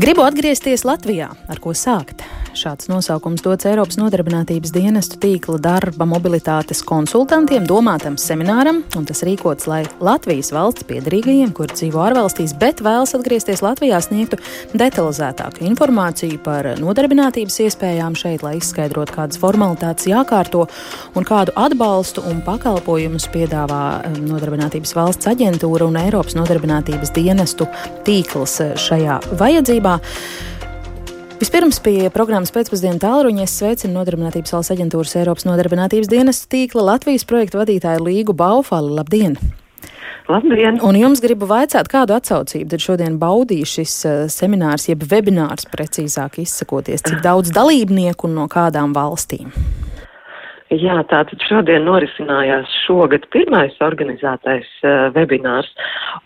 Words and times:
Gribu 0.00 0.22
atgriezties 0.24 0.86
Latvijā, 0.88 1.26
ar 1.28 1.58
ko 1.60 1.74
sākt. 1.76 2.19
Šāds 2.50 2.88
nosaukums 2.90 3.44
dots 3.44 3.66
Eiropas 3.68 3.94
nodarbinātības 4.00 4.72
dienestu 4.74 5.20
tīkla 5.22 5.60
darba 5.62 6.06
mobilitātes 6.08 6.80
konsultantiem 6.86 7.66
domātam 7.68 8.16
semināram, 8.18 8.80
un 8.98 9.06
tas 9.06 9.22
rīkots, 9.26 9.68
lai 9.70 9.84
Latvijas 10.02 10.50
valsts 10.54 10.86
piedarīgajiem, 10.88 11.52
kur 11.54 11.70
dzīvo 11.70 12.02
ārvalstīs, 12.08 12.56
bet 12.58 12.82
vēlas 12.82 13.14
atgriezties 13.14 13.62
Latvijā, 13.62 14.00
sniegtu 14.02 14.40
detalizētāku 14.74 15.62
informāciju 15.70 16.40
par 16.42 16.72
nodarbinātības 16.82 17.60
iespējām 17.68 18.18
šeit, 18.18 18.42
lai 18.46 18.56
izskaidrotu, 18.58 19.14
kādas 19.20 19.38
formalitātes 19.40 20.10
jākārto 20.10 20.66
un 21.14 21.28
kādu 21.28 21.54
atbalstu 21.54 22.26
un 22.26 22.42
pakalpojumus 22.46 23.30
piedāvā 23.30 23.82
um, 24.10 24.22
Nodarbinātības 24.30 24.96
valsts 24.98 25.30
aģentūra 25.30 25.86
un 25.86 26.02
Eiropas 26.02 26.34
nodarbinātības 26.38 27.14
dienestu 27.14 27.70
tīkls 28.06 28.58
šajā 28.88 29.20
vajadzībā. 29.38 30.00
Vispirms 31.40 31.78
pie 31.80 32.10
programmas 32.12 32.50
pēcpusdienu 32.52 33.00
tālruņa 33.00 33.46
es 33.46 33.54
sveicinu 33.56 33.94
Nodarbinātības 33.94 34.52
valsts 34.52 34.74
aģentūras 34.74 35.14
Eiropas 35.22 35.46
nodarbinātības 35.48 36.10
dienas 36.12 36.42
tīkla 36.52 36.84
Latvijas 36.84 37.24
projektu 37.24 37.62
vadītāju 37.62 38.04
Līgu 38.04 38.34
Baufali. 38.36 38.92
Labdien! 38.98 39.38
Labdien! 40.28 40.82
Un 40.84 41.00
jums 41.00 41.24
gribu 41.24 41.48
vaicāt, 41.48 41.88
kādu 41.88 42.12
atsaucību 42.18 42.68
tad 42.74 42.84
šodien 42.84 43.16
baudīja 43.22 43.72
šis 43.72 43.94
uh, 44.04 44.22
seminārs, 44.28 44.90
jeb 44.92 45.08
webinārs, 45.08 45.64
precīzāk 45.72 46.42
izsakoties, 46.44 47.08
cik 47.08 47.24
daudz 47.24 47.56
dalībnieku 47.56 48.28
un 48.28 48.36
no 48.42 48.44
kādām 48.52 48.92
valstīm? 48.92 49.48
Jā, 50.70 51.00
tātad 51.10 51.42
šodien 51.48 51.82
norisinājās 51.82 52.70
šogad 52.84 53.24
pirmais 53.34 53.74
organizētais 53.82 54.68
uh, 54.84 55.08
webinārs, 55.16 55.66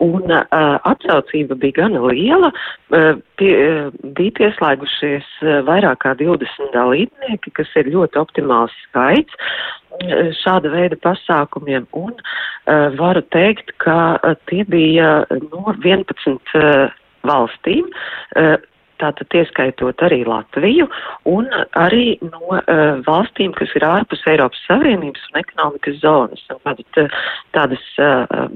un 0.05 0.29
uh, 0.29 0.75
atsaucība 0.85 1.57
bija 1.63 1.79
gana 1.79 2.03
liela. 2.05 2.51
Uh, 2.93 3.15
pie, 3.41 3.55
uh, 3.57 3.89
bija 4.19 4.35
pieslēgušies 4.37 5.31
uh, 5.41 5.63
vairāk 5.65 6.03
kā 6.05 6.13
20 6.21 6.75
dalībnieki, 6.77 7.55
kas 7.57 7.73
ir 7.81 7.89
ļoti 7.95 8.21
optimāls 8.21 8.75
skaits 8.83 9.33
uh, 9.41 10.29
šāda 10.43 10.75
veida 10.77 11.01
pasākumiem, 11.01 11.89
un 11.97 12.13
uh, 12.13 12.93
varu 13.01 13.25
teikt, 13.33 13.73
ka 13.81 14.21
uh, 14.21 14.37
tie 14.53 14.61
bija 14.69 15.23
no 15.41 15.73
11 15.73 16.37
uh, 16.37 16.93
valstīm. 17.25 17.89
Uh, 18.37 18.59
tātad 19.03 19.37
ieskaitot 19.37 20.03
arī 20.07 20.23
Latviju 20.29 20.89
un 21.31 21.49
arī 21.79 22.17
no 22.25 22.43
uh, 22.55 23.01
valstīm, 23.07 23.55
kas 23.59 23.73
ir 23.79 23.87
ārpus 23.89 24.25
Eiropas 24.31 24.63
Savienības 24.69 25.29
un 25.31 25.41
ekonomikas 25.43 26.01
zonas. 26.03 26.45
Un 26.53 26.61
tātad, 26.67 27.01
uh, 27.03 27.23
tādas 27.57 27.85
uh, 28.03 28.49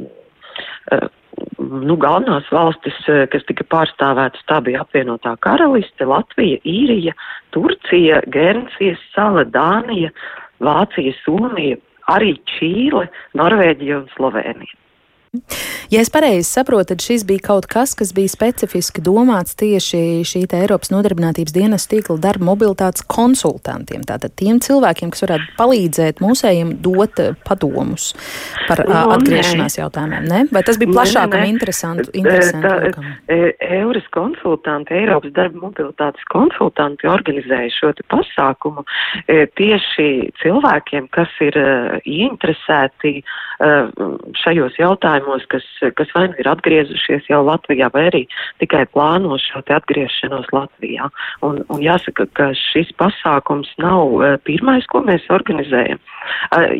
uh, 0.92 1.08
nu, 1.58 1.96
galvenās 2.00 2.48
valstis, 2.54 2.96
kas 3.32 3.44
tika 3.48 3.66
pārstāvētas, 3.70 4.42
tā 4.50 4.60
bija 4.64 4.82
apvienotā 4.84 5.36
karaliste, 5.44 6.06
Latvija, 6.08 6.58
Īrija, 6.66 7.14
Turcija, 7.54 8.22
Gērnsijas 8.34 9.02
sala, 9.14 9.44
Dānija, 9.54 10.10
Vācija, 10.64 11.14
Somija, 11.22 11.78
arī 12.10 12.34
Čīle, 12.56 13.06
Norvēģija 13.38 14.02
un 14.02 14.12
Slovēnija. 14.16 14.74
Ja 15.88 16.02
es 16.02 16.10
pareizi 16.12 16.44
saprotu, 16.44 16.90
tad 16.92 17.02
šis 17.04 17.24
bija 17.28 17.40
kaut 17.46 17.66
kas, 17.70 17.94
kas 17.96 18.10
bija 18.16 18.28
specifiski 18.28 19.02
domāts 19.04 19.56
tieši 19.58 20.24
šī 20.28 20.44
Eiropas 20.58 20.90
nodarbinātības 20.92 21.54
dienas 21.56 21.86
tīkla 21.88 22.18
darba 22.20 22.44
mobilitātes 22.50 23.04
konsultantiem. 23.08 24.04
Tātad 24.08 24.34
tiem 24.36 24.60
cilvēkiem, 24.64 25.12
kas 25.14 25.24
varētu 25.24 25.56
palīdzēt 25.58 26.22
mūsējiem 26.24 26.74
dot 26.84 27.22
eh, 27.24 27.34
padomus 27.48 28.10
par 28.68 28.84
no, 28.84 28.92
nu, 28.92 29.14
atgriešanās 29.16 29.78
nē. 29.78 29.82
jautājumiem. 29.82 30.28
Ne? 30.28 30.42
Vai 30.52 30.64
tas 30.66 30.80
bija 30.80 30.92
plašākam 30.96 31.44
interesantu? 31.48 32.08
interesantu 32.16 33.04
Eures 33.28 34.08
konsultanti, 34.14 34.96
Eiropas 34.96 35.32
darba 35.36 35.68
mobilitātes 35.68 36.24
konsultanti 36.32 37.08
organizēja 37.08 37.72
šo 37.74 37.92
pasākumu 38.12 38.84
tieši 39.28 40.08
cilvēkiem, 40.42 41.08
kas 41.14 41.32
ir 41.44 41.56
ieinteresēti 42.04 43.14
šajos 44.38 44.76
jautājumos, 44.78 45.17
kas, 45.52 45.66
kas 45.98 46.12
vai 46.14 46.26
nu 46.28 46.38
ir 46.40 46.48
atgriezušies 46.50 47.28
jau 47.30 47.40
Latvijā, 47.46 47.90
vai 47.94 48.06
arī 48.10 48.22
tikai 48.62 48.84
plāno 48.92 49.38
šo 49.42 49.62
te 49.66 49.74
atgriešanos 49.76 50.50
Latvijā. 50.54 51.08
Un, 51.46 51.62
un 51.68 51.82
jāsaka, 51.82 52.28
ka 52.38 52.50
šis 52.58 52.92
pasākums 53.00 53.70
nav 53.82 54.18
pirmais, 54.48 54.86
ko 54.90 55.02
mēs 55.06 55.26
organizējam. 55.32 56.00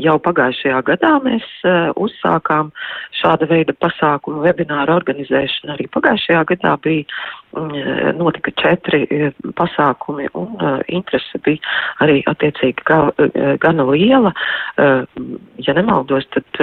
Jau 0.03 0.17
pagājušajā 0.23 0.83
gadā 0.87 1.15
mēs 1.25 1.47
uzsākām 1.99 2.73
šāda 3.21 3.49
veida 3.51 3.75
pasākumu 3.81 4.45
webināru 4.47 4.97
organizēšanu. 4.99 5.75
Arī 5.75 5.89
pagājušajā 5.95 6.45
gadā 6.53 6.77
bija 6.85 7.07
notika 8.19 8.53
četri 8.61 9.31
pasākumi 9.57 10.29
un 10.39 10.57
interese 10.87 11.41
bija 11.45 11.63
arī 12.05 12.21
attiecīgi 12.29 12.85
gana 13.63 13.87
liela. 13.89 14.33
Ja 14.77 15.77
nemaldos, 15.77 16.29
tad 16.35 16.61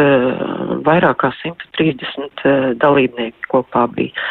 vairāk 0.85 1.23
kā 1.23 1.31
130 1.41 2.45
dalībnieki 2.81 3.49
kopā 3.51 3.87
bija. 3.95 4.27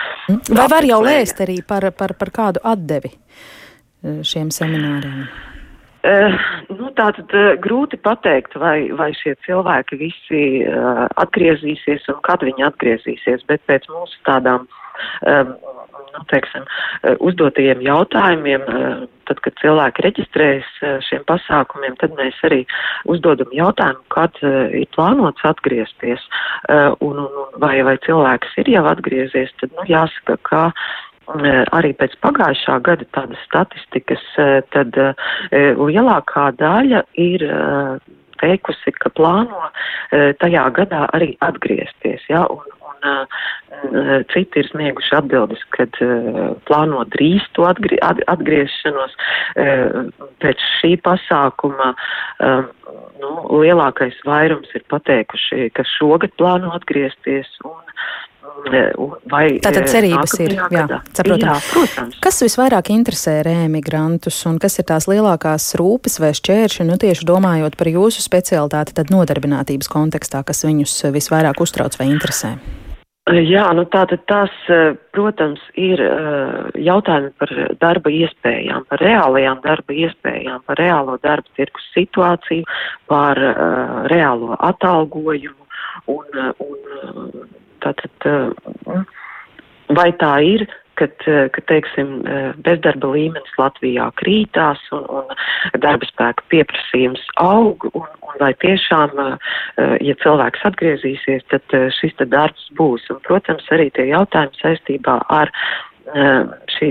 Vai 0.55 0.69
var 0.71 0.87
jau 0.87 1.03
lēst 1.05 1.43
arī 1.45 1.59
par, 1.67 1.91
par, 1.99 2.15
par 2.19 2.31
kādu 2.35 2.63
atdevi 2.65 3.13
šiem 4.05 4.53
semināriem? 4.55 5.27
Uh, 6.05 6.35
nu, 6.69 6.91
Tātad 6.93 7.33
uh, 7.33 7.55
grūti 7.65 7.97
pateikt, 8.05 8.59
vai, 8.61 8.91
vai 8.93 9.09
šie 9.17 9.33
cilvēki 9.47 9.97
visi 9.97 10.41
uh, 10.69 11.07
atgriezīsies 11.23 12.05
un 12.13 12.19
kad 12.27 12.45
viņi 12.45 12.67
atgriezīsies, 12.67 13.47
bet 13.49 13.65
pēc 13.71 13.89
mūsu 13.89 14.21
tādām, 14.29 14.67
um, 15.25 15.55
nu, 16.13 16.23
teiksim, 16.31 16.65
uh, 16.67 17.15
uzdotajiem 17.25 17.83
jautājumiem, 17.85 18.65
uh, 18.67 19.05
tad, 19.29 19.41
kad 19.45 19.57
cilvēki 19.63 20.05
reģistrējas 20.07 20.71
uh, 20.83 20.99
šiem 21.07 21.25
pasākumiem, 21.31 21.97
tad 22.03 22.15
mēs 22.19 22.39
arī 22.47 22.63
uzdodam 23.11 23.53
jautājumu, 23.55 24.05
kad 24.15 24.39
ir 24.45 24.87
plānots 24.95 25.45
atgriezties, 25.47 26.23
un, 27.05 27.19
un 27.25 27.59
vai, 27.61 27.77
vai 27.87 27.97
cilvēks 28.05 28.55
ir 28.63 28.71
jau 28.75 28.85
atgriezies, 28.89 29.53
tad, 29.61 29.73
nu, 29.77 29.85
jāsaka, 29.89 30.39
ka 30.49 30.63
arī 31.75 31.95
pēc 31.97 32.17
pagājušā 32.25 32.79
gada 32.85 33.07
tādas 33.17 33.41
statistikas, 33.49 34.25
tad 34.75 34.97
lielākā 35.53 36.51
daļa 36.61 37.05
ir 37.21 37.47
teikusi, 38.43 38.93
ka 39.01 39.13
plāno 39.17 39.71
tajā 40.13 40.67
gadā 40.77 41.07
arī 41.17 41.35
atgriezties. 41.45 42.25
Ja, 42.29 42.45
un, 42.53 42.65
un 43.05 44.25
citi 44.33 44.63
ir 44.63 44.69
snieguši 44.71 45.17
atbildes, 45.19 45.63
kad 45.77 45.99
plāno 46.69 47.05
drīz 47.15 47.45
to 47.57 47.67
atgrie, 47.69 47.99
atgriešanos. 48.03 49.17
Pēc 50.45 50.69
šī 50.81 50.95
pasākuma 51.05 51.95
nu, 53.21 53.33
lielākais 53.63 54.21
vairums 54.29 54.71
ir 54.77 54.87
pateikuši, 54.93 55.71
ka 55.77 55.87
šogad 55.97 56.37
plāno 56.41 56.75
atgriezties. 56.77 57.51
Un, 57.65 57.83
Vai, 59.29 59.59
Tātad 59.65 59.89
cerības 59.91 60.35
ir. 60.41 60.55
Jā, 60.73 60.85
jā, 60.87 60.99
protams. 61.73 62.15
Kas 62.23 62.39
visvairāk 62.45 62.93
interesē 62.95 63.41
rēmigrantus 63.45 64.39
un 64.49 64.61
kas 64.63 64.79
ir 64.79 64.87
tās 64.89 65.09
lielākās 65.11 65.73
rūpes 65.81 66.21
vai 66.23 66.31
šķēršļi, 66.39 66.87
nu 66.89 66.97
tieši 67.01 67.27
domājot 67.29 67.77
par 67.81 67.91
jūsu 67.91 68.23
specialitāti, 68.25 68.95
tad 68.97 69.11
nodarbinātības 69.13 69.91
kontekstā, 69.91 70.45
kas 70.47 70.65
viņus 70.69 70.97
visvairāk 71.17 71.61
uztrauc 71.65 71.99
vai 71.99 72.09
interesē? 72.13 72.55
Jā, 73.25 73.65
nu 73.73 73.87
tātad 73.89 74.21
tas, 74.29 74.53
protams, 75.17 75.63
ir 75.81 76.03
jautājumi 76.77 77.31
par 77.41 77.53
darba 77.81 78.13
iespējām, 78.13 78.85
par 78.91 79.01
reālajām 79.01 79.63
darba 79.65 79.97
iespējām, 79.97 80.61
par 80.69 80.77
reālo 80.77 81.17
darba 81.25 81.49
tirkus 81.57 81.87
situāciju, 81.95 82.69
par 83.09 83.41
reālo 84.13 84.59
atalgojumu 84.61 85.65
un, 86.13 86.53
un 86.61 87.49
Tātad, 87.85 88.25
eh, 88.25 89.03
vai 89.93 90.09
tā 90.21 90.33
ir, 90.41 90.65
kad, 91.01 91.15
eh, 91.27 91.49
kad 91.55 91.65
teiksim, 91.71 92.27
eh, 92.27 92.53
bezdarba 92.67 93.11
līmenis 93.15 93.57
Latvijā 93.59 94.11
krītās 94.21 94.81
un, 94.97 95.05
un 95.21 95.81
darba 95.81 96.07
spēka 96.09 96.47
pieprasījums 96.53 97.23
aug, 97.43 97.87
un, 97.95 98.07
un 98.23 98.41
vai 98.41 98.53
tiešām, 98.65 99.15
ja 100.03 100.15
cilvēks 100.23 100.65
atgriezīsies, 100.67 101.45
tad 101.53 101.75
šis 101.99 102.17
te 102.19 102.27
darbs 102.27 102.67
būs. 102.79 103.07
Un, 103.13 103.21
protams, 103.27 103.67
arī 103.75 103.91
tie 103.95 104.09
jautājumi 104.11 104.59
saistībā 104.59 105.21
ar 105.31 105.53
šī 106.75 106.89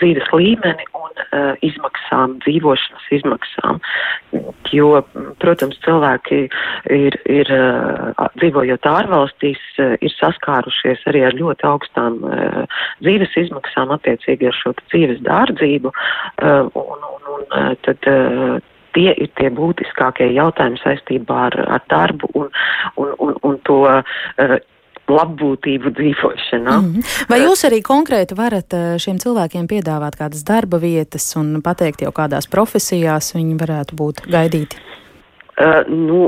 dzīves 0.00 0.28
līmeni 0.34 0.86
un 0.96 1.10
uh, 1.22 1.54
izmaksām, 1.64 2.36
dzīvošanas 2.44 3.08
izmaksām. 3.18 3.80
Jo, 4.74 5.02
protams, 5.42 5.78
cilvēki 5.84 6.42
ir, 6.92 7.18
ir 7.30 7.52
uh, 7.54 8.28
dzīvojot 8.40 8.88
ārvalstīs, 8.90 9.62
uh, 9.80 9.96
ir 10.04 10.14
saskārušies 10.18 11.04
arī 11.10 11.24
ar 11.28 11.36
ļoti 11.38 11.68
augstām 11.70 12.20
uh, 12.24 12.62
dzīves 13.04 13.36
izmaksām 13.46 13.94
attiecīgi 13.96 14.50
ar 14.50 14.60
šo 14.60 14.76
dzīves 14.84 15.22
dārdzību. 15.26 15.92
Uh, 15.92 16.70
un, 16.76 17.10
un, 17.12 17.28
un, 17.38 17.46
uh, 17.50 17.74
tad, 17.86 18.10
uh, 18.10 18.56
tie 18.96 19.12
ir 19.12 19.32
tie 19.38 19.50
būtiskākie 19.52 20.30
jautājumi 20.36 20.80
saistībā 20.82 21.42
ar, 21.50 21.60
ar 21.78 21.84
darbu 21.92 22.32
un, 22.34 22.48
un, 22.96 23.12
un, 23.20 23.36
un 23.44 23.60
to 23.68 23.82
uh, 23.88 24.56
labbūtību 25.12 25.92
dzīvošanā. 25.96 26.76
Mm. 26.82 27.06
Vai 27.30 27.40
jūs 27.44 27.64
arī 27.68 27.82
konkrēti 27.86 28.36
varat 28.38 28.74
šiem 29.02 29.20
cilvēkiem 29.22 29.68
piedāvāt 29.70 30.18
kādas 30.18 30.44
darba 30.46 30.80
vietas 30.82 31.28
un 31.38 31.60
pateikt 31.64 32.02
jau 32.06 32.12
kādās 32.16 32.50
profesijās 32.50 33.34
viņi 33.36 33.58
varētu 33.60 33.98
būt 33.98 34.26
gaidīti? 34.30 34.82
Uh, 35.56 35.86
nu, 35.88 36.18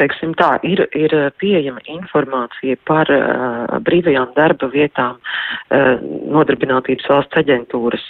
teiksim 0.00 0.30
tā, 0.40 0.54
ir, 0.64 0.80
ir 0.96 1.12
pieejama 1.36 1.82
informācija 1.92 2.78
par 2.88 3.10
uh, 3.12 3.74
brīvajām 3.84 4.30
darba 4.32 4.70
vietām 4.72 5.18
uh, 5.20 6.00
nodarbinātības 6.32 7.04
valsts 7.12 7.36
aģentūras 7.42 8.06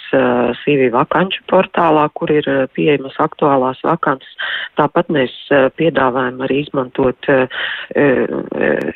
CV 0.61 0.87
vakanču 0.93 1.43
portālā, 1.51 2.05
kur 2.15 2.31
ir 2.31 2.47
pieejamas 2.77 3.17
aktuālās 3.19 3.81
vakances. 3.83 4.47
Tāpat 4.79 5.11
mēs 5.11 5.33
piedāvājam 5.75 6.39
arī 6.45 6.61
izmantot 6.63 7.27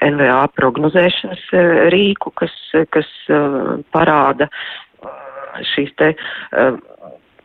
NVA 0.07 0.39
prognozēšanas 0.55 1.43
rīku, 1.91 2.31
kas, 2.39 2.55
kas 2.95 3.09
parāda 3.91 4.47
šīs 5.73 5.91
te 5.99 6.13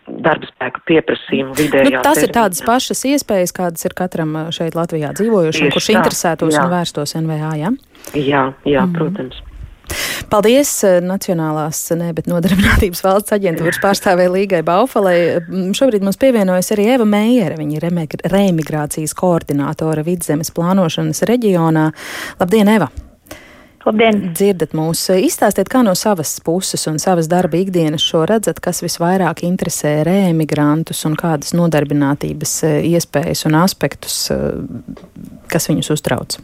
darba 0.06 0.48
spēka 0.50 0.82
pieprasījumu 0.88 1.56
vidējā. 1.58 1.98
Nu, 1.98 2.04
tas 2.04 2.22
ir 2.22 2.32
tādas 2.34 2.62
pašas 2.66 3.02
iespējas, 3.10 3.54
kādas 3.56 3.86
ir 3.88 3.96
katram 3.98 4.36
šeit 4.54 4.78
Latvijā 4.78 5.12
dzīvojušam, 5.16 5.72
kurš 5.74 5.90
tā, 5.90 5.98
interesētos 5.98 6.54
jā. 6.54 6.62
un 6.62 6.72
vērstos 6.74 7.16
NVA, 7.18 7.52
jā? 7.60 7.74
Jā, 8.14 8.46
jā, 8.68 8.86
mm. 8.86 8.96
protams. 8.96 9.42
Paldies 10.30 10.70
Nacionālās 11.06 11.78
ne, 11.94 12.10
bet 12.16 12.26
nodarbinātības 12.30 13.04
valsts 13.04 13.34
aģentūras 13.36 13.78
pārstāvē 13.82 14.26
Līgai 14.34 14.64
Baufalai. 14.66 15.38
Šobrīd 15.78 16.02
mums 16.06 16.18
pievienojas 16.20 16.72
arī 16.74 16.90
Eva 16.96 17.06
Meijere, 17.08 17.58
viņa 17.60 17.78
ir 17.78 17.88
reemigrācijas 18.34 19.14
koordinātore 19.18 20.02
vidzemes 20.06 20.50
plānošanas 20.56 21.22
reģionā. 21.30 21.90
Labdien, 22.42 22.74
Eva! 22.74 22.90
Labdien! 23.86 24.16
Dzirdat 24.34 24.72
mūs, 24.74 25.04
izstāstiet, 25.14 25.68
kā 25.70 25.84
no 25.86 25.92
savas 25.94 26.32
puses 26.42 26.88
un 26.90 26.98
savas 26.98 27.28
darba 27.30 27.60
ikdienas 27.60 28.02
šo 28.02 28.24
redzat, 28.26 28.58
kas 28.64 28.82
visvairāk 28.82 29.44
interesē 29.46 30.00
reemigrantus 30.08 31.04
un 31.06 31.14
kādas 31.18 31.54
nodarbinātības 31.54 32.56
e, 32.66 32.72
iespējas 32.90 33.46
un 33.46 33.60
aspektus, 33.60 34.16
e, 34.34 34.40
kas 35.52 35.70
viņus 35.70 35.92
uztrauc? 35.94 36.38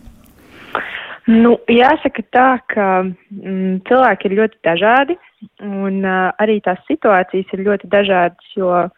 Nu, 1.27 1.57
jāsaka 1.71 2.23
tā, 2.35 2.47
ka 2.71 2.87
mm, 3.03 3.83
cilvēki 3.91 4.31
ir 4.31 4.39
ļoti 4.39 4.63
dažādi 4.67 5.19
un 5.67 6.01
uh, 6.03 6.31
arī 6.43 6.61
tās 6.63 6.79
situācijas 6.87 7.51
ir 7.55 7.63
ļoti 7.67 7.91
dažādas, 7.91 8.49
jo 8.59 8.71
uh, 8.71 8.91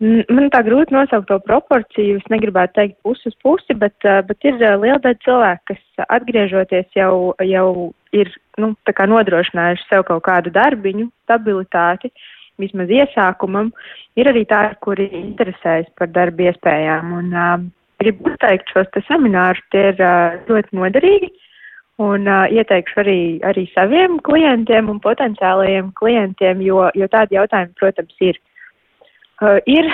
Man 0.00 0.46
tā 0.48 0.62
grūti 0.64 0.94
nosaukt 0.96 1.28
to 1.28 1.36
proporciju. 1.44 2.16
Es 2.22 2.28
negribētu 2.32 2.78
teikt 2.78 2.96
pusi 3.04 3.28
uz 3.28 3.34
pusi, 3.44 3.76
bet, 3.76 3.96
bet 4.00 4.46
ir 4.48 4.56
liela 4.56 4.96
daļa 4.96 5.18
cilvēku, 5.26 5.74
kas 5.74 6.06
atgriežoties 6.08 6.88
jau, 6.96 7.34
jau 7.44 7.66
ir 8.16 8.30
nu, 8.60 8.72
nodrošinājuši 8.86 9.88
sev 9.90 10.06
kaut 10.08 10.24
kādu 10.24 10.52
darbiņu, 10.54 11.10
stabilitāti, 11.26 12.08
vismaz 12.60 12.88
iesākumam. 12.88 13.74
Ir 14.16 14.32
arī 14.32 14.46
tādi, 14.48 14.80
kuri 14.80 15.10
interesējas 15.20 15.92
par 16.00 16.08
darba 16.16 16.48
iespējām. 16.48 17.12
Un, 17.20 17.30
uh, 17.36 17.60
gribu 18.00 18.32
uzteikt 18.32 18.72
šos 18.72 18.88
seminārus, 19.04 19.62
tie 19.72 19.90
ir 19.92 20.00
uh, 20.00 20.40
ļoti 20.48 20.80
noderīgi. 20.80 21.32
Un 22.00 22.24
uh, 22.24 22.46
ieteikšu 22.48 23.02
arī, 23.02 23.20
arī 23.44 23.66
saviem 23.74 24.16
klientiem 24.24 24.88
un 24.88 25.00
potenciālajiem 25.04 25.92
klientiem, 26.00 26.62
jo, 26.64 26.86
jo 26.96 27.08
tādi 27.12 27.36
jautājumi, 27.36 27.76
protams, 27.76 28.16
ir. 28.24 28.40
Uh, 29.40 29.56
ir 29.64 29.86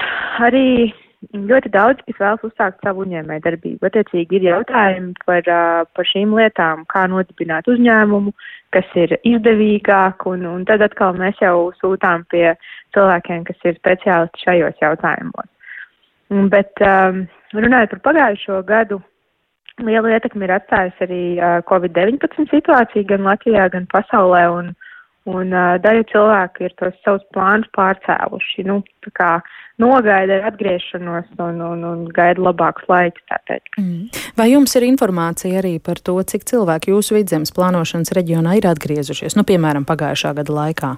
arī 0.42 0.92
ļoti 1.32 1.70
daudz, 1.74 2.02
kas 2.06 2.18
vēlas 2.18 2.46
uzsākt 2.46 2.82
savu 2.82 3.04
uzņēmēju 3.04 3.44
darbību. 3.44 3.88
Attiecīgi 3.88 4.40
ir 4.40 4.46
jautājumi 4.48 5.14
par, 5.26 5.46
uh, 5.46 5.82
par 5.94 6.08
šīm 6.10 6.34
lietām, 6.34 6.82
kā 6.90 7.06
nodibināt 7.10 7.68
uzņēmumu, 7.70 8.34
kas 8.74 8.88
ir 8.98 9.14
izdevīgāk, 9.22 10.26
un, 10.30 10.46
un 10.50 10.64
tad 10.68 10.82
atkal 10.84 11.14
mēs 11.18 11.38
jau 11.42 11.70
sūtām 11.80 12.26
pie 12.32 12.56
cilvēkiem, 12.96 13.44
kas 13.46 13.68
ir 13.70 13.78
speciālisti 13.78 14.48
šajos 14.48 14.82
jautājumos. 14.82 15.50
Bet 16.50 16.82
um, 16.82 17.22
runājot 17.54 17.94
par 17.94 18.02
pagājušo 18.08 18.60
gadu, 18.66 18.98
lielu 19.86 20.10
ietekmi 20.10 20.46
ir 20.48 20.56
atstājusi 20.56 21.06
arī 21.06 21.22
uh, 21.38 21.60
Covid-19 21.70 22.50
situācija 22.50 23.06
gan 23.12 23.26
Latvijā, 23.28 23.68
gan 23.70 23.86
pasaulē, 23.92 24.42
un, 24.58 24.72
Un 25.26 25.50
uh, 25.50 25.74
daļa 25.82 26.04
cilvēku 26.12 26.68
ir 26.68 26.74
tos 26.78 26.94
savus 27.02 27.24
plānus 27.34 27.66
pārcēluši. 27.74 28.62
Nu, 28.68 28.78
kā 29.16 29.40
nogaida 29.82 30.38
atgriešanos 30.48 31.28
un, 31.42 31.60
un, 31.60 31.82
un 31.84 32.04
gaida 32.14 32.42
labākus 32.46 32.86
laikus, 32.90 33.24
tā 33.30 33.40
teikt. 33.50 33.74
Mm. 33.80 34.06
Vai 34.38 34.48
jums 34.52 34.76
ir 34.78 34.86
informācija 34.86 35.60
arī 35.60 35.76
par 35.82 35.98
to, 35.98 36.16
cik 36.22 36.46
cilvēki 36.48 36.94
jūsu 36.94 37.18
vidzemes 37.18 37.52
plānošanas 37.56 38.14
reģionā 38.16 38.56
ir 38.60 38.70
atgriezušies, 38.70 39.36
nu, 39.38 39.44
piemēram, 39.48 39.86
pagājušā 39.88 40.32
gada 40.38 40.56
laikā? 40.60 40.92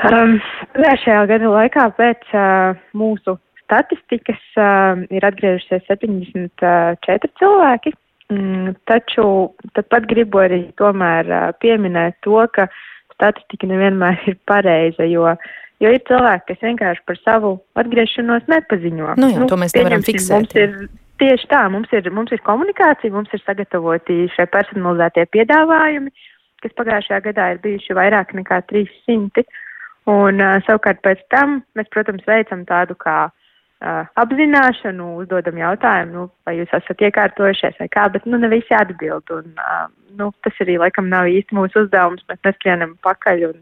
Um, 0.00 0.38
pagājušajā 0.76 1.24
gada 1.32 1.54
laikā 1.56 1.88
pēc 1.96 2.30
uh, 2.36 2.78
mūsu 2.96 3.36
statistikas 3.64 4.40
uh, 4.60 5.02
ir 5.12 5.26
atgriežušies 5.28 5.88
74 5.88 7.34
cilvēki. 7.40 7.96
Mm, 8.30 8.76
taču 8.86 9.24
tāpat 9.74 10.04
gribu 10.10 10.38
arī 10.38 10.60
tomēr 10.78 11.26
pieminēt 11.58 12.20
to, 12.22 12.38
ka 12.54 12.68
statistika 13.16 13.66
nevienmēr 13.66 14.22
ir 14.30 14.36
pareiza, 14.46 15.06
jo, 15.10 15.32
jo 15.82 15.90
ir 15.90 16.04
cilvēki, 16.06 16.46
kas 16.52 16.62
vienkārši 16.68 17.02
par 17.10 17.18
savu 17.24 17.56
atgriešanos 17.82 18.46
nepaziņo. 18.52 19.16
Nu, 19.18 19.32
jā, 19.32 19.40
nu, 19.42 19.48
to 19.50 19.58
mēs 19.58 19.74
nevaram 19.74 20.06
fiksēt. 20.06 20.54
Tieši 21.20 21.50
tā, 21.50 21.64
mums 21.68 21.90
ir, 21.92 22.06
mums 22.16 22.30
ir 22.32 22.40
komunikācija, 22.46 23.12
mums 23.12 23.34
ir 23.36 23.42
sagatavoti 23.42 24.22
šie 24.32 24.46
personalizētie 24.54 25.26
piedāvājumi, 25.34 26.14
kas 26.62 26.78
pagājušajā 26.78 27.18
gadā 27.26 27.50
ir 27.52 27.60
bijuši 27.66 27.98
vairāk 27.98 28.32
nekā 28.38 28.62
300. 28.70 29.44
Un 30.08 30.40
uh, 30.40 30.62
savukārt 30.64 31.02
pēc 31.04 31.20
tam 31.34 31.58
mēs, 31.76 31.90
protams, 31.92 32.24
veicam 32.30 32.62
tādu 32.64 32.96
kā 32.96 33.18
uh, 33.26 33.39
apzināšanu, 33.80 35.06
uzdodam 35.22 35.56
jautājumu, 35.56 36.12
nu, 36.12 36.24
vai 36.44 36.58
jūs 36.58 36.72
esat 36.76 37.00
iekārtojušies 37.06 37.78
vai 37.80 37.88
kā, 37.88 38.06
bet 38.12 38.26
nu, 38.28 38.36
ne 38.40 38.50
visi 38.52 38.74
atbild. 38.76 39.30
Un, 39.32 39.54
uh, 39.56 39.86
nu, 40.18 40.30
tas 40.44 40.60
arī 40.60 40.76
laikam 40.82 41.08
nav 41.08 41.30
īsti 41.32 41.56
mūsu 41.56 41.86
uzdevums. 41.86 42.24
Mēs 42.28 42.42
neskrienam 42.44 42.96
pakaļ 43.06 43.46
un, 43.48 43.58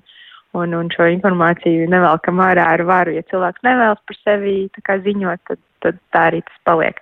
un, 0.59 0.75
un 0.81 0.91
šo 0.95 1.07
informāciju 1.15 1.87
nevelkam 1.93 2.43
ārā 2.43 2.67
ar 2.75 2.83
varu. 2.89 3.15
Ja 3.15 3.23
cilvēks 3.31 3.63
nevēlas 3.67 4.03
par 4.11 4.21
sevi 4.25 4.57
ziņot, 5.07 5.45
tad, 5.47 5.63
tad 5.87 6.03
tā 6.15 6.27
arī 6.33 6.43
tas 6.51 6.61
paliek. 6.67 6.99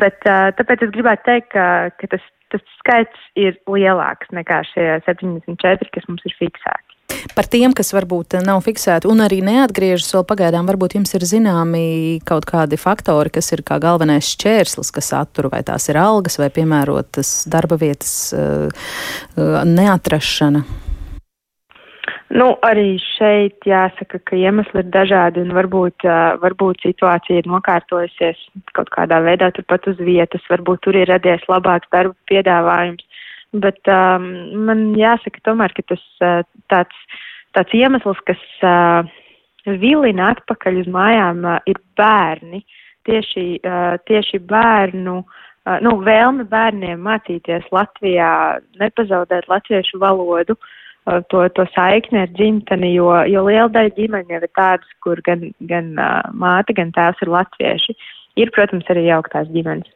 Bet 0.00 0.24
uh, 0.24 0.48
tāpēc 0.56 0.88
es 0.88 0.96
gribētu 0.96 1.28
teikt, 1.28 1.52
ka, 1.52 1.66
ka 2.00 2.12
tas, 2.16 2.24
tas 2.52 2.64
skaits 2.80 3.30
ir 3.36 3.60
lielāks 3.68 4.32
nekā 4.32 4.62
šie 4.72 4.94
74, 5.04 5.92
kas 5.92 6.08
mums 6.08 6.24
ir 6.24 6.36
fiksēti. 6.40 6.87
Par 7.38 7.46
tiem, 7.46 7.70
kas 7.70 7.92
varbūt 7.94 8.34
nav 8.42 8.64
fiksēti 8.66 9.06
un 9.06 9.20
arī 9.22 9.36
neatgriežas 9.46 10.10
vēl 10.10 10.24
pagaidām, 10.26 10.66
varbūt 10.66 10.96
jums 10.96 11.14
ir 11.14 11.22
zināmi 11.22 11.82
kaut 12.26 12.48
kādi 12.50 12.74
faktori, 12.74 13.30
kas 13.30 13.52
ir 13.54 13.62
kā 13.62 13.76
galvenais 13.78 14.26
šķērslis, 14.32 14.90
kas 14.96 15.12
attur, 15.14 15.46
vai 15.52 15.60
tās 15.62 15.86
ir 15.86 16.00
algas 16.02 16.40
vai 16.42 16.48
piemērotas 16.50 17.46
darba 17.46 17.78
vietas 17.78 18.34
uh, 18.34 18.66
uh, 18.66 19.60
neatrašana. 19.62 20.64
Nu, 22.34 22.48
arī 22.66 22.98
šeit 23.14 23.70
jāsaka, 23.70 24.18
ka 24.18 24.34
iemesli 24.34 24.82
ir 24.82 24.90
dažādi 24.98 25.46
un 25.46 25.54
varbūt, 25.54 26.08
uh, 26.10 26.34
varbūt 26.42 26.82
situācija 26.88 27.44
ir 27.44 27.52
nokārtojusies 27.54 28.42
kaut 28.74 28.90
kādā 28.98 29.22
veidā 29.22 29.52
turpat 29.54 29.86
uz 29.94 30.02
vietas, 30.02 30.42
varbūt 30.50 30.88
tur 30.88 30.98
ir 30.98 31.06
radies 31.14 31.46
labāks 31.46 31.86
darba 31.94 32.18
piedāvājums. 32.26 33.06
Bet 33.62 33.90
um, 33.92 34.28
man 34.68 34.92
jāsaka 34.98 35.42
tomēr, 35.46 35.74
ka 35.76 35.84
tas 35.92 36.04
uh, 36.24 36.42
tāds, 36.72 37.02
tāds 37.56 37.74
iemesls, 37.76 38.20
kas 38.28 38.40
uh, 38.66 39.08
vilina 39.80 40.32
atpakaļ 40.34 40.82
uz 40.82 40.90
mājām, 40.92 41.44
uh, 41.46 41.58
ir 41.70 41.80
bērni. 41.98 42.64
Tieši, 43.08 43.44
uh, 43.64 43.96
tieši 44.08 44.40
bērnu, 44.50 45.20
uh, 45.24 45.78
nu, 45.84 45.94
vēlme 46.04 46.44
bērniem 46.50 47.00
mācīties 47.06 47.70
Latvijā, 47.72 48.32
nepazaudēt 48.82 49.48
latviešu 49.48 50.00
valodu, 50.02 50.58
uh, 50.58 51.22
to, 51.32 51.46
to 51.56 51.66
saikni 51.74 52.24
ar 52.26 52.32
dzimteni, 52.36 52.92
jo, 52.98 53.10
jo 53.30 53.44
liela 53.48 53.70
daļa 53.72 53.94
ģimeņu 53.96 54.36
jau 54.36 54.42
ir 54.44 54.50
tādas, 54.58 54.96
kur 55.04 55.22
gan, 55.24 55.48
gan 55.70 55.94
uh, 55.96 56.20
māte, 56.36 56.76
gan 56.76 56.92
tēvs 56.96 57.24
ir 57.24 57.32
latvieši. 57.32 57.96
Ir, 58.38 58.52
protams, 58.54 58.86
arī 58.92 59.08
jauktās 59.08 59.48
ģimenes. 59.50 59.88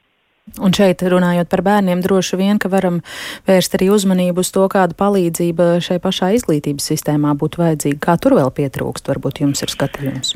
Un 0.58 0.74
šeit 0.74 1.04
runājot 1.06 1.46
par 1.48 1.62
bērniem, 1.62 2.00
droši 2.02 2.36
vien, 2.40 2.58
ka 2.58 2.68
varam 2.72 2.98
vērst 3.46 3.76
arī 3.78 3.92
uzmanību 3.94 4.42
uz 4.42 4.50
to, 4.50 4.64
kāda 4.72 4.96
palīdzība 4.98 5.76
šai 5.86 6.00
pašā 6.02 6.32
izglītības 6.36 6.88
sistēmā 6.90 7.36
būtu 7.38 7.62
vajadzīga. 7.62 8.00
Kā 8.02 8.16
tur 8.18 8.34
vēl 8.40 8.50
pietrūkst, 8.56 9.06
varbūt 9.12 9.38
jums 9.44 9.62
ir 9.62 9.70
skatījums? 9.70 10.34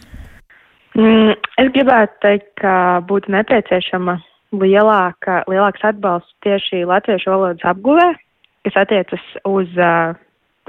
Mm, 0.94 1.34
es 1.58 1.72
gribētu 1.74 2.22
teikt, 2.22 2.48
ka 2.62 3.02
būtu 3.10 3.34
nepieciešama 3.34 4.16
lielāka, 4.54 5.42
lielāks 5.50 5.82
atbalsts 5.84 6.38
tieši 6.46 6.86
latviešu 6.86 7.34
valodas 7.34 7.66
apguvē, 7.66 8.12
kas 8.64 8.78
attiecas 8.86 9.28
uz 9.50 9.74
uh, 9.74 10.14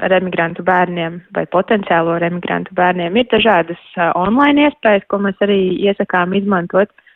remigrantu 0.02 0.66
bērniem 0.66 1.22
vai 1.38 1.46
potenciālo 1.54 2.18
remigrantu 2.26 2.74
bērniem. 2.76 3.22
Ir 3.22 3.30
dažādas 3.32 3.86
uh, 3.96 4.10
online 4.18 4.72
iespējas, 4.72 5.06
ko 5.08 5.22
mēs 5.22 5.46
arī 5.46 5.62
iesakām 5.86 6.34
izmantot. 6.42 6.90
Uh, 6.90 7.07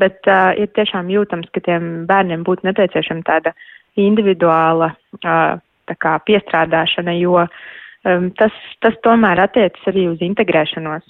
bet 0.00 0.28
uh, 0.30 0.52
ir 0.58 0.70
tiešām 0.76 1.10
jūtams, 1.12 1.50
ka 1.54 1.62
tiem 1.64 2.06
bērniem 2.08 2.44
būtu 2.46 2.66
nepieciešama 2.68 3.26
tāda 3.26 3.52
individuāla 4.00 4.92
kā, 5.22 6.14
piestrādāšana, 6.28 7.14
jo 7.20 7.42
um, 7.42 8.30
tas, 8.38 8.54
tas 8.84 8.96
tomēr 9.06 9.40
attiecas 9.46 9.90
arī 9.92 10.08
uz 10.12 10.24
integrēšanos. 10.24 11.06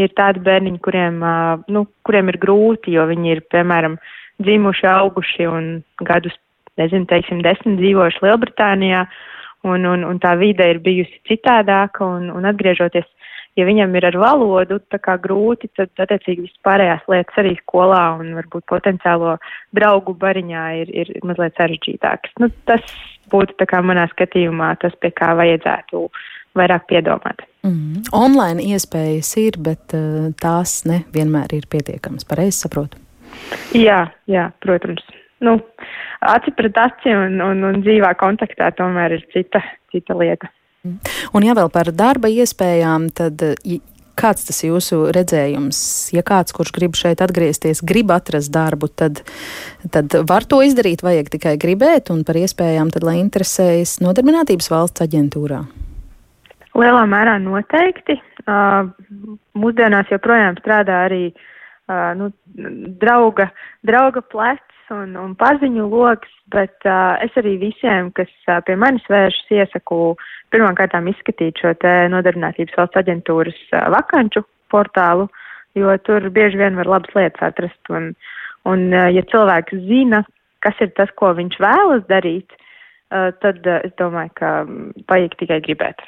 Ir 0.00 0.10
tādi 0.18 0.42
bērniņi, 0.42 0.80
kuriem, 0.82 1.20
uh, 1.22 1.62
nu, 1.70 1.86
kuriem 2.06 2.32
ir 2.32 2.40
grūti, 2.42 2.96
jo 2.96 3.06
viņi 3.10 3.36
ir, 3.36 3.44
piemēram, 3.54 3.98
dzimuši, 4.42 4.88
auguši 4.90 5.46
un 5.46 5.68
gadus, 6.02 6.34
nezinu, 6.80 7.06
teiksim, 7.10 7.44
desmit 7.46 7.78
dzīvojuši 7.78 8.24
Lielbritānijā, 8.24 9.04
un, 9.70 9.86
un, 9.86 10.02
un 10.08 10.18
tā 10.20 10.34
vide 10.40 10.66
ir 10.72 10.82
bijusi 10.82 11.20
citādāka, 11.30 12.02
un, 12.04 12.32
un 12.34 12.50
atgriežoties 12.50 13.06
ja 13.58 13.66
viņam 13.68 13.94
ir 13.96 14.06
ar 14.10 14.18
valodu 14.18 14.80
grūti, 15.22 15.70
tad 15.76 15.90
attiecīgi 16.04 16.48
vispārējās 16.48 17.08
lietas 17.10 17.40
arī 17.42 17.54
skolā 17.62 18.02
un 18.20 18.34
varbūt 18.38 18.66
potenciālo 18.70 19.36
draugu 19.76 20.14
bariņā 20.18 20.64
ir, 20.82 20.94
ir 20.94 21.12
mazliet 21.24 21.56
sarežģītākas. 21.58 22.36
Nu, 22.42 22.50
tas 22.68 22.82
būtu 23.32 23.66
manā 23.82 24.08
skatījumā 24.12 24.74
tas, 24.80 24.94
pie 25.00 25.10
kā 25.10 25.34
vajadzētu 25.34 26.08
vairāk 26.54 26.86
piedomāt. 26.90 27.42
Mm. 27.64 28.04
Online 28.12 28.62
iespējas 28.62 29.36
ir, 29.40 29.58
bet 29.58 29.94
uh, 29.96 30.30
tās 30.38 30.84
ne 30.84 31.02
vienmēr 31.14 31.54
ir 31.56 31.66
pietiekamas. 31.70 32.26
Pareizi 32.28 32.66
saprotu? 32.66 33.00
Jā, 33.74 34.04
jā, 34.30 34.50
protams. 34.62 35.02
Nu, 35.44 35.56
aci 36.20 36.52
pret 36.56 36.76
aci 36.78 37.12
un, 37.12 37.40
un, 37.42 37.64
un 37.66 37.80
dzīvā 37.82 38.14
kontaktā 38.20 38.70
tomēr 38.78 39.16
ir 39.16 39.24
cita, 39.32 39.60
cita 39.92 40.16
lieta. 40.16 40.50
Un 40.84 41.46
ja 41.46 41.56
vēl 41.56 41.70
par 41.72 41.88
darba 41.96 42.28
iespējām, 42.28 43.08
tad 43.16 43.40
kāds 44.18 44.46
tas 44.48 44.60
jūsu 44.64 45.08
redzējums? 45.14 45.78
Ja 46.14 46.24
kāds, 46.26 46.54
kurš 46.56 46.74
grib 46.76 46.98
šeit 46.98 47.22
atgriezties, 47.24 47.82
grib 47.86 48.12
atrast 48.14 48.52
darbu, 48.54 48.90
tad, 48.92 49.22
tad 49.94 50.14
var 50.28 50.46
to 50.48 50.60
izdarīt, 50.66 51.04
vajag 51.06 51.32
tikai 51.34 51.56
gribēt, 51.60 52.12
un 52.14 52.22
par 52.26 52.38
iespējām 52.40 52.92
tad, 52.94 53.06
lai 53.06 53.16
interesējas 53.22 53.98
nodarbinātības 54.04 54.70
valsts 54.72 55.04
aģentūrā. 55.06 55.64
Lielā 56.74 57.02
mērā 57.06 57.38
noteikti. 57.42 58.18
Uh, 58.44 58.90
mūsdienās 59.56 60.10
joprojām 60.12 60.58
strādā 60.60 61.04
arī 61.06 61.22
uh, 61.30 62.12
nu, 62.18 62.28
drauga, 63.00 63.48
drauga 63.86 64.20
plecs 64.20 64.73
un, 64.92 65.16
un 65.16 65.34
paziņu 65.38 65.88
loks, 65.88 66.30
bet 66.52 66.74
uh, 66.88 67.16
es 67.24 67.32
arī 67.40 67.56
visiem, 67.62 68.10
kas 68.16 68.30
uh, 68.48 68.60
pie 68.66 68.76
manis 68.76 69.04
vēršas, 69.10 69.52
iesaku 69.56 70.00
uh, 70.12 70.32
pirmkārt 70.54 70.94
izskatīt 71.10 71.58
šo 71.58 71.74
nodarbinātības 72.12 72.76
valsts 72.78 73.00
aģentūras 73.00 73.60
vakanču 73.94 74.44
portālu, 74.70 75.28
jo 75.74 75.94
tur 76.06 76.28
bieži 76.30 76.60
vien 76.60 76.78
var 76.78 76.86
labas 76.86 77.14
lietas 77.16 77.48
atrast. 77.50 77.80
Un, 77.90 78.12
un 78.70 78.90
ja 78.92 79.22
cilvēks 79.32 79.82
zina, 79.88 80.22
kas 80.64 80.78
ir 80.80 80.92
tas, 80.98 81.10
ko 81.18 81.32
viņš 81.34 81.58
vēlas 81.62 82.06
darīt, 82.08 82.54
tad 83.10 83.66
es 83.84 83.92
domāju, 84.00 84.30
ka 84.34 84.50
vajag 85.10 85.36
tikai 85.38 85.60
gribēt. 85.62 86.00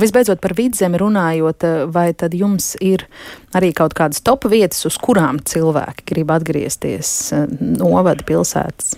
Visbeidzot, 0.00 0.40
par 0.40 0.54
vidzemi 0.56 0.96
runājot, 0.96 1.66
vai 1.92 2.06
tad 2.16 2.32
jums 2.32 2.70
ir 2.80 3.04
arī 3.52 3.72
kaut 3.76 3.92
kādas 3.98 4.22
top 4.24 4.46
vietas, 4.48 4.80
uz 4.88 4.96
kurām 4.96 5.42
cilvēki 5.44 6.06
grib 6.08 6.32
atgriezties, 6.32 7.34
novada 7.60 8.24
pilsētas? 8.24 8.94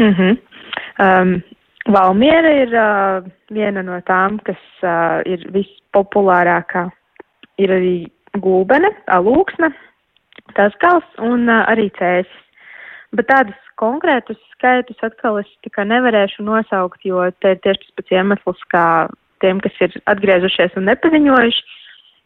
Mm 0.00 0.14
-hmm. 0.14 0.38
um, 0.98 1.42
Valmiera 1.90 2.50
ir 2.62 2.74
uh, 2.78 3.30
viena 3.50 3.82
no 3.82 3.98
tām, 4.06 4.38
kas 4.46 4.60
uh, 4.86 5.18
ir 5.26 5.42
vispopulārākā. 5.54 6.86
Ir 7.58 7.74
arī 7.74 7.96
gulbene, 8.38 8.92
alūksne, 9.10 9.72
tas 10.54 10.76
gals 10.84 11.08
un 11.18 11.48
uh, 11.50 11.64
arī 11.72 11.90
cēsis. 11.98 12.38
Bet 13.12 13.28
tādus 13.28 13.58
konkrētus 13.80 14.40
skaitus 14.54 15.00
atkal 15.06 15.40
es 15.40 15.50
nevarēšu 15.76 16.44
nosaukt, 16.46 17.04
jo 17.04 17.24
te 17.40 17.54
ir 17.54 17.62
tieši 17.64 17.84
tas 17.84 17.94
pats 17.98 18.16
iemesls, 18.16 18.64
kā 18.72 18.86
tiem, 19.42 19.60
kas 19.60 19.78
ir 19.82 19.94
atgriezušies 20.10 20.76
un 20.78 20.86
nepaziņojuši, 20.90 21.62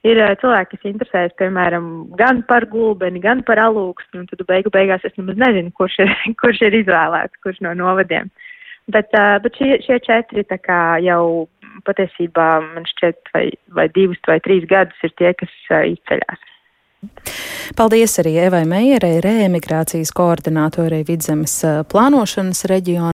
ir 0.07 0.21
uh, 0.23 0.35
cilvēki, 0.41 0.76
kas 0.76 0.91
interesējas, 0.91 1.37
piemēram, 1.41 1.87
gan 2.19 2.43
par 2.49 2.67
gulbeni, 2.71 3.23
gan 3.23 3.43
par 3.47 3.61
alūksni, 3.62 4.23
un 4.23 4.29
tad 4.31 4.45
beigu 4.49 4.73
beigās 4.75 5.05
es 5.07 5.15
nemaz 5.19 5.38
nezinu, 5.41 5.73
kurš 5.79 6.00
ir, 6.05 6.12
kurš 6.43 6.62
ir 6.69 6.81
izvēlēts, 6.83 7.43
kurš 7.45 7.62
no 7.67 7.75
novadiem. 7.79 8.31
Bet, 8.93 9.11
uh, 9.19 9.38
bet 9.43 9.57
šie, 9.59 9.81
šie 9.83 9.99
četri 10.05 10.45
jau 11.03 11.49
patiesībā 11.87 12.50
man 12.62 12.87
šķiet, 12.93 13.33
vai, 13.35 13.47
vai 13.75 13.88
divus 13.95 14.21
vai 14.29 14.38
trīs 14.41 14.67
gadus 14.71 15.00
ir 15.03 15.12
tie, 15.19 15.33
kas 15.35 15.57
uh, 15.71 15.83
izceļās. 15.91 16.53
Paldies 17.77 18.15
arī 18.23 18.37
Evai 18.47 18.63
Meijerai, 18.69 19.19
reemigrācijas 19.25 20.13
koordinātorei 20.17 21.03
Vidzemes 21.07 21.59
plānošanas 21.91 22.65
reģionā. 22.71 23.05